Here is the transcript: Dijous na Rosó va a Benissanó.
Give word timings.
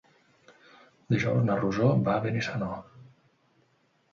Dijous 1.13 1.45
na 1.49 1.57
Rosó 1.59 1.91
va 2.09 2.15
a 2.17 2.25
Benissanó. 2.25 2.71